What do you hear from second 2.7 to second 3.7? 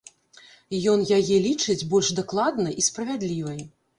і справядлівай.